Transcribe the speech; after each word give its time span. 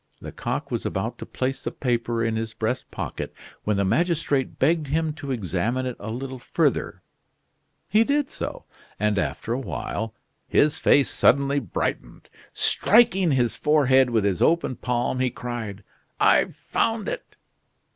Lecoq 0.19 0.71
was 0.71 0.83
about 0.83 1.19
to 1.19 1.27
place 1.27 1.63
the 1.63 1.69
paper 1.69 2.25
in 2.25 2.35
his 2.35 2.55
breast 2.55 2.89
pocket, 2.89 3.31
when 3.65 3.77
the 3.77 3.85
magistrate 3.85 4.57
begged 4.57 4.87
him 4.87 5.13
to 5.13 5.29
examine 5.29 5.85
it 5.85 5.95
a 5.99 6.09
little 6.09 6.39
further. 6.39 7.03
He 7.87 8.03
did 8.03 8.27
so; 8.27 8.65
and 8.99 9.19
after 9.19 9.53
a 9.53 9.59
while 9.59 10.15
his 10.47 10.79
face 10.79 11.11
suddenly 11.11 11.59
brightened. 11.59 12.31
Striking 12.51 13.33
his 13.33 13.55
forehead 13.55 14.09
with 14.09 14.23
his 14.25 14.41
open 14.41 14.75
palm, 14.75 15.19
he 15.19 15.29
cried: 15.29 15.83
"I've 16.19 16.55
found 16.55 17.07
it!" 17.07 17.35